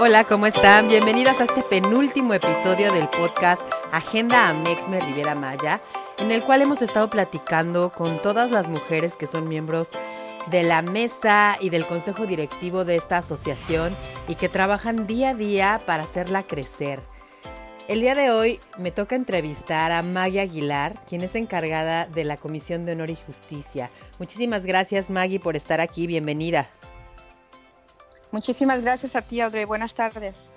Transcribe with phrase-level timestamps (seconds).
[0.00, 0.86] Hola, ¿cómo están?
[0.86, 5.80] Bienvenidas a este penúltimo episodio del podcast Agenda Amexme Rivera Maya,
[6.18, 9.88] en el cual hemos estado platicando con todas las mujeres que son miembros
[10.50, 13.96] de la mesa y del consejo directivo de esta asociación
[14.28, 17.00] y que trabajan día a día para hacerla crecer.
[17.88, 22.36] El día de hoy me toca entrevistar a Maggie Aguilar, quien es encargada de la
[22.36, 23.90] Comisión de Honor y Justicia.
[24.20, 26.70] Muchísimas gracias Maggie por estar aquí, bienvenida.
[28.30, 29.64] Muchísimas gracias a ti, Audrey.
[29.64, 30.50] Buenas tardes.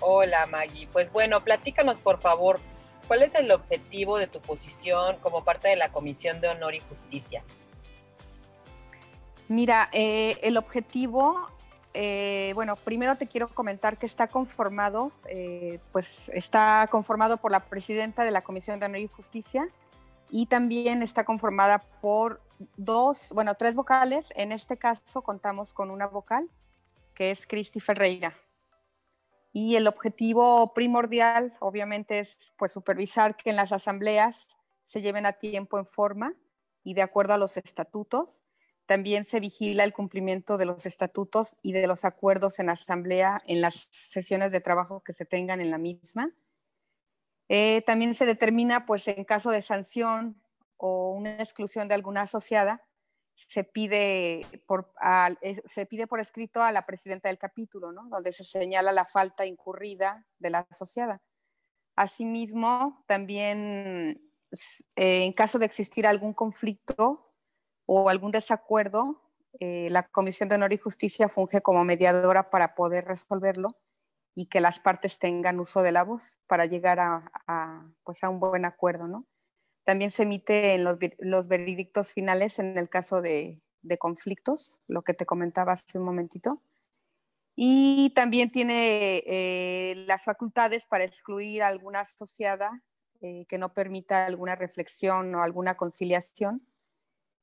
[0.00, 0.88] Hola, Maggie.
[0.92, 2.60] Pues bueno, platícanos, por favor,
[3.06, 6.80] ¿cuál es el objetivo de tu posición como parte de la Comisión de Honor y
[6.80, 7.42] Justicia?
[9.48, 11.48] Mira, eh, el objetivo,
[11.94, 17.60] eh, bueno, primero te quiero comentar que está conformado, eh, pues está conformado por la
[17.60, 19.68] presidenta de la Comisión de Honor y Justicia
[20.30, 22.42] y también está conformada por
[22.76, 24.32] dos, bueno, tres vocales.
[24.36, 26.48] En este caso contamos con una vocal
[27.18, 28.38] que es Cristi Ferreira.
[29.52, 34.46] Y el objetivo primordial, obviamente, es pues, supervisar que en las asambleas
[34.84, 36.36] se lleven a tiempo en forma
[36.84, 38.38] y de acuerdo a los estatutos.
[38.86, 43.62] También se vigila el cumplimiento de los estatutos y de los acuerdos en asamblea en
[43.62, 46.32] las sesiones de trabajo que se tengan en la misma.
[47.48, 50.40] Eh, también se determina, pues, en caso de sanción
[50.76, 52.87] o una exclusión de alguna asociada,
[53.48, 54.92] se pide por,
[55.66, 58.06] se pide por escrito a la presidenta del capítulo, ¿no?
[58.10, 61.22] donde se señala la falta incurrida de la asociada.
[61.96, 64.20] Asimismo, también
[64.96, 67.32] eh, en caso de existir algún conflicto
[67.86, 69.22] o algún desacuerdo,
[69.60, 73.78] eh, la Comisión de Honor y Justicia funge como mediadora para poder resolverlo
[74.34, 78.28] y que las partes tengan uso de la voz para llegar a, a, pues a
[78.28, 79.26] un buen acuerdo, ¿no?
[79.88, 83.62] También se emite en los, veredictos finales en el caso de,
[83.98, 86.60] conflictos, lo que te comentaba hace un momentito.
[87.56, 92.82] Y también tiene eh, las facultades para excluir a alguna asociada
[93.22, 96.68] eh, que no permita alguna reflexión o alguna conciliación,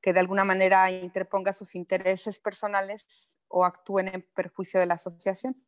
[0.00, 5.64] que de alguna manera interponga sus intereses personales o actúen en perjuicio de la asociación.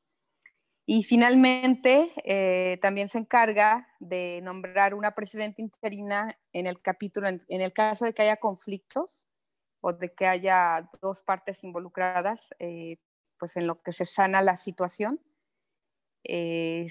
[0.86, 7.42] Y finalmente, eh, también se encarga de nombrar una presidenta interina en el capítulo, en,
[7.48, 9.26] el caso de que haya conflictos
[9.80, 12.98] o de que haya dos partes involucradas, eh,
[13.38, 15.20] pues en lo que se sana la situación,
[16.22, 16.88] eh,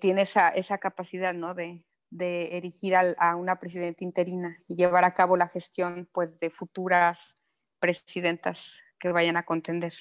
[0.00, 1.54] tiene esa, capacidad ¿no?
[1.54, 6.50] de, de erigir a, una presidenta interina y llevar a cabo la gestión pues, de
[6.50, 7.34] futuras
[7.80, 9.94] presidentas que vayan a contender.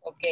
[0.00, 0.22] Ok,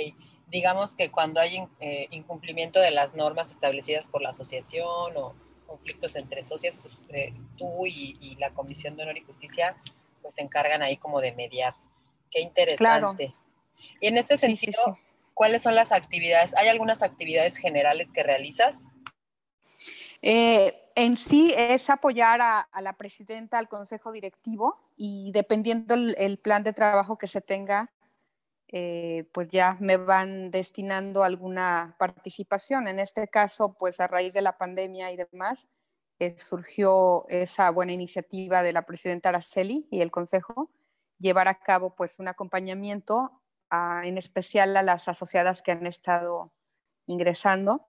[0.46, 5.34] digamos que cuando hay eh, incumplimiento de las normas establecidas por la asociación o
[5.66, 9.76] conflictos entre socias, pues eh, tú y, la Comisión de Honor y Justicia
[10.22, 11.74] pues se encargan ahí como de mediar.
[12.30, 13.32] Qué interesante.
[14.00, 14.98] Y en este sentido,
[15.34, 16.54] ¿cuáles son las actividades?
[16.56, 18.84] ¿Hay algunas actividades generales que realizas?
[20.22, 26.62] Eh, en sí es apoyar a, la presidenta, al consejo directivo y dependiendo el, plan
[26.62, 27.90] de trabajo que se tenga,
[28.76, 32.88] eh, pues ya me van destinando alguna participación.
[32.88, 35.68] En este caso, pues a raíz de la pandemia y demás,
[36.18, 40.72] eh, surgió esa buena iniciativa de la presidenta Araceli y el Consejo,
[41.20, 43.40] llevar a cabo pues un acompañamiento
[44.02, 46.52] en especial a las asociadas que han estado
[47.06, 47.86] ingresando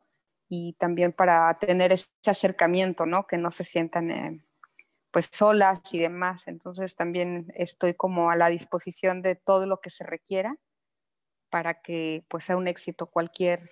[0.50, 3.26] y también para tener ese acercamiento, ¿no?
[3.26, 4.46] Que no se sientan eh,
[5.10, 6.48] pues solas y demás.
[6.48, 10.60] Entonces también estoy como a la disposición de todo lo que se requiera
[11.56, 13.72] para que pues sea un éxito cualquier,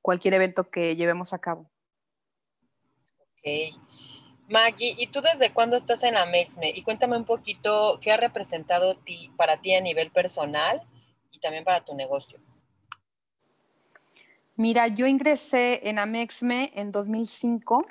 [0.00, 1.68] cualquier evento que llevemos a cabo.
[3.18, 3.74] Ok.
[4.48, 6.70] Maggie, ¿y tú desde cuándo estás en Amexme?
[6.70, 10.80] Y cuéntame un poquito qué ha representado ti, para ti a nivel personal
[11.32, 12.38] y también para tu negocio.
[14.54, 17.84] Mira, yo ingresé en Amexme en 2005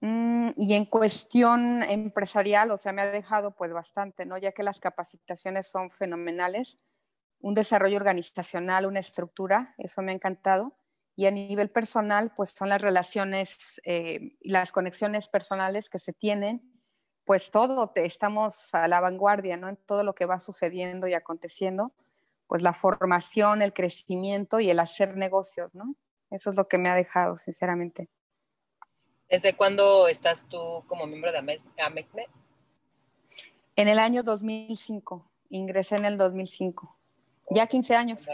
[0.00, 4.36] mm, y en cuestión empresarial, o sea, me ha dejado pues bastante, ¿no?
[4.36, 6.76] Ya que las capacitaciones son fenomenales
[7.44, 10.78] un desarrollo organizacional, una estructura, eso me ha encantado.
[11.14, 13.54] Y a nivel personal, pues son las relaciones
[13.84, 16.62] eh, las conexiones personales que se tienen,
[17.26, 19.68] pues todo, estamos a la vanguardia, ¿no?
[19.68, 21.92] En todo lo que va sucediendo y aconteciendo,
[22.46, 25.96] pues la formación, el crecimiento y el hacer negocios, ¿no?
[26.30, 28.08] Eso es lo que me ha dejado, sinceramente.
[29.28, 32.26] ¿Desde cuándo estás tú como miembro de Amexme?
[33.76, 37.03] En el año 2005, ingresé en el 2005.
[37.50, 38.26] Ya 15 años.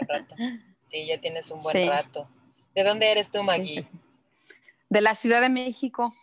[0.83, 2.27] Sí, ya tienes un buen rato.
[2.75, 3.87] ¿De dónde eres tú, Maggie?
[4.91, 6.13] de la Ciudad de México.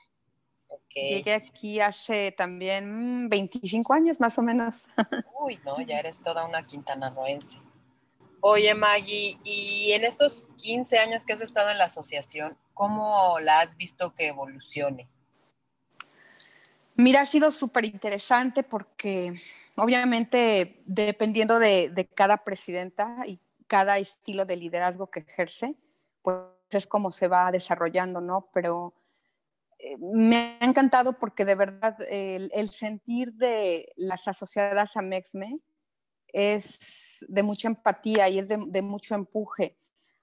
[0.94, 4.86] Llegué aquí hace también 25 mm, años más o menos.
[5.40, 7.58] Uy, no, ya eres toda una quintanarroense.
[8.40, 13.60] Oye, Maggie, y en estos 15 años que has estado en la asociación, ¿cómo la
[13.60, 15.08] has visto que evolucione?
[16.98, 19.32] Mira, ha sido súper interesante porque
[19.76, 25.76] obviamente dependiendo de, de, cada presidenta y cada estilo de liderazgo que ejerce,
[26.22, 26.36] pues
[26.70, 28.50] es como se va desarrollando, ¿no?
[28.52, 28.94] Pero
[29.78, 35.60] eh, me ha encantado porque de verdad el, sentir de las asociadas a MEXME
[36.32, 39.78] es de mucha empatía y es de, mucho empuje.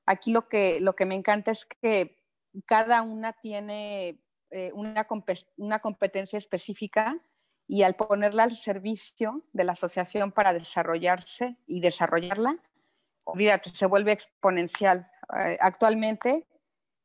[0.05, 2.17] Aquí lo que, lo que me encanta es que
[2.65, 4.19] cada una tiene
[4.57, 5.05] eh, una,
[5.57, 7.19] una competencia específica
[7.67, 12.57] y al ponerla al servicio de la asociación para desarrollarse y desarrollarla,
[13.25, 15.11] olvídate, se vuelve exponencial.
[15.37, 16.47] Eh, actualmente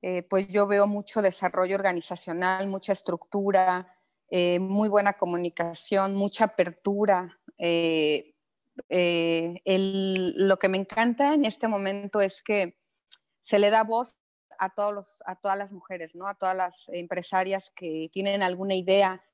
[0.01, 3.97] eh, pues yo veo mucho desarrollo organizacional, mucha estructura,
[4.61, 7.37] muy buena comunicación, mucha apertura.
[7.59, 7.65] Lo
[10.61, 12.79] que me encanta en este momento es que
[13.41, 14.20] se le da voz
[14.61, 16.29] a, todas las mujeres, ¿no?
[16.29, 19.25] a todas las empresarias que tienen alguna idea.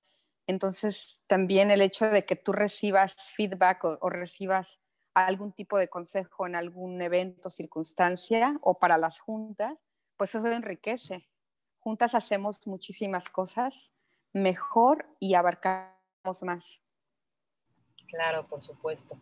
[0.46, 4.81] Entonces, también el hecho de que tú recibas feedback o recibas
[5.14, 9.75] algún tipo de consejo en algún evento, circunstancia o para las juntas,
[10.17, 11.29] pues eso enriquece.
[11.79, 13.94] Juntas hacemos muchísimas cosas
[14.34, 16.82] mejor y abarcamos más.
[18.06, 19.19] Claro, por supuesto.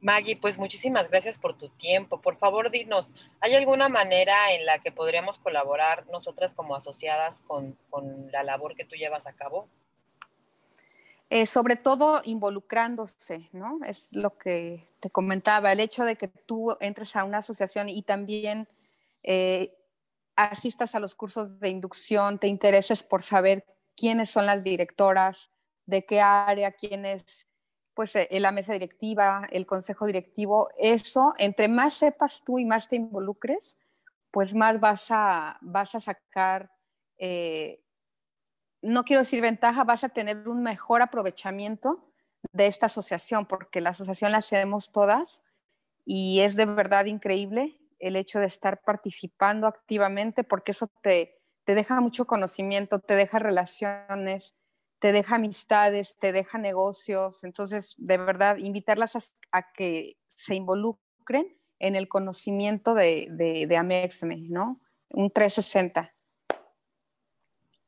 [0.00, 2.20] Maggie, pues muchísimas gracias por tu tiempo.
[2.20, 7.78] Por favor, dinos, ¿hay alguna manera en la que podríamos colaborar nosotras como asociadas con,
[8.30, 9.68] la labor que tú llevas a cabo?
[11.28, 13.80] Eh, sobre todo involucrándose, ¿no?
[13.84, 18.02] Es lo que te comentaba, el hecho de que tú entres a una asociación y
[18.02, 18.68] también
[19.24, 19.76] eh,
[20.36, 23.64] asistas a los cursos de inducción, te intereses por saber
[23.96, 25.50] quiénes son las directoras,
[25.86, 27.46] de qué área, quién es
[27.96, 32.88] pues, eh, la mesa directiva, el consejo directivo, eso, entre más sepas tú y más
[32.88, 33.78] te involucres,
[34.30, 36.70] pues más vas a, vas a sacar,
[37.16, 37.82] eh,
[38.82, 42.12] no quiero decir ventaja, vas a tener un mejor aprovechamiento
[42.52, 45.40] de esta asociación, porque la asociación la hacemos todas
[46.04, 51.74] y es de verdad increíble el hecho de estar participando activamente, porque eso te, te
[51.74, 54.54] deja mucho conocimiento, te deja relaciones,
[54.98, 57.44] te deja amistades, te deja negocios.
[57.44, 59.16] Entonces, de verdad, invitarlas
[59.52, 64.80] a, que se involucren en el conocimiento de, de, Amexme, ¿no?
[65.10, 66.12] Un 360.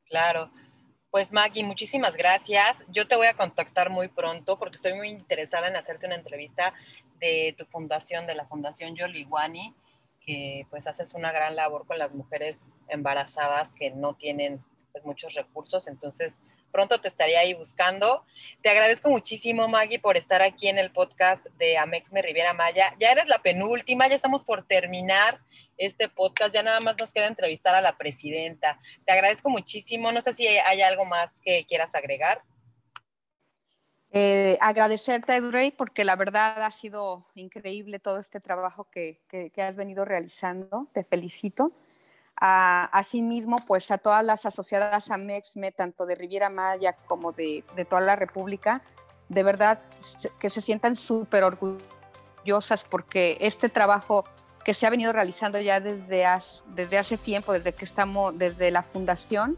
[0.05, 0.51] Claro.
[1.11, 2.77] Pues Maggie, muchísimas gracias.
[2.89, 6.73] Yo te voy a contactar muy pronto porque estoy muy interesada en hacerte una entrevista
[7.19, 9.75] de tu fundación, de la Fundación Yoliwani
[10.21, 15.33] que pues haces una gran labor con las mujeres embarazadas que no tienen pues muchos
[15.33, 16.39] recursos, entonces
[16.71, 18.25] pronto te estaría ahí buscando.
[18.61, 22.93] Te agradezco muchísimo, Maggie, por estar aquí en el podcast de Amexme Riviera Maya.
[22.99, 25.39] Ya eres la penúltima, ya estamos por terminar
[25.77, 28.79] este podcast, ya nada más nos queda entrevistar a la presidenta.
[29.05, 32.43] Te agradezco muchísimo, no sé si hay algo más que quieras agregar.
[34.11, 39.21] Eh, agradecerte, Edrey, porque la verdad ha sido increíble todo este trabajo que,
[39.57, 40.87] has venido realizando.
[40.93, 41.71] Te felicito.
[42.39, 48.01] Asimismo, pues a todas las asociadas a MEXME, tanto de Riviera Maya como de, toda
[48.01, 48.81] la República,
[49.27, 49.81] de verdad
[50.39, 54.23] que se sientan súper orgullosas porque este trabajo
[54.63, 56.25] que se ha venido realizando ya desde,
[56.67, 59.57] desde hace tiempo, desde que estamos, desde la fundación,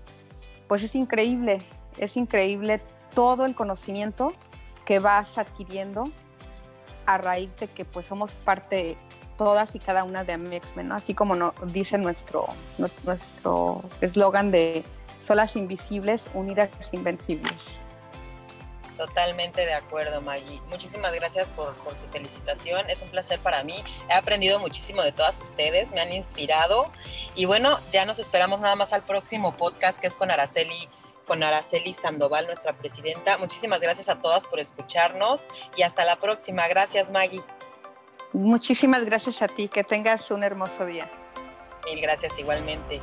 [0.67, 1.61] pues es increíble,
[1.97, 2.81] es increíble
[3.13, 4.33] todo el conocimiento
[4.85, 6.11] que vas adquiriendo
[7.05, 8.97] a raíz de que pues somos parte
[9.41, 10.93] todas y cada una de Amexmen, ¿no?
[10.93, 12.45] Así como no, dice nuestro
[12.77, 14.83] nuestro eslogan de
[15.17, 17.65] solas invisibles, unidas invencibles.
[18.99, 20.61] Totalmente de acuerdo, Maggie.
[20.69, 22.87] Muchísimas gracias por, por, tu felicitación.
[22.87, 23.83] Es un placer para mí.
[24.11, 26.91] He aprendido muchísimo de todas ustedes, me han inspirado.
[27.33, 30.87] Y bueno, ya nos esperamos nada más al próximo podcast que es con Araceli
[31.25, 33.39] con Araceli Sandoval, nuestra presidenta.
[33.39, 36.67] Muchísimas gracias a todas por escucharnos y hasta la próxima.
[36.67, 37.41] Gracias, Maggie.
[38.33, 39.67] Muchísimas gracias a ti.
[39.67, 41.09] Que tengas un hermoso día.
[41.85, 43.01] Mil gracias igualmente.